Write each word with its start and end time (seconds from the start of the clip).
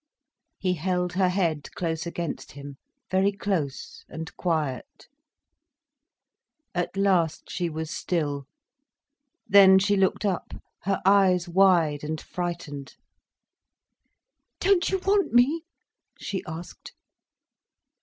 He 0.57 0.73
held 0.73 1.13
her 1.13 1.29
head 1.29 1.71
close 1.75 2.07
against 2.07 2.53
him, 2.53 2.77
very 3.11 3.31
close 3.31 4.03
and 4.09 4.35
quiet. 4.35 5.07
At 6.73 6.97
last 6.97 7.51
she 7.51 7.69
was 7.69 7.91
still. 7.91 8.47
Then 9.47 9.77
she 9.77 9.95
looked 9.95 10.25
up, 10.25 10.53
her 10.85 10.99
eyes 11.05 11.47
wide 11.47 12.03
and 12.03 12.19
frightened. 12.19 12.95
"Don't 14.59 14.89
you 14.89 14.97
want 15.05 15.33
me?" 15.33 15.65
she 16.17 16.41
asked. 16.47 16.93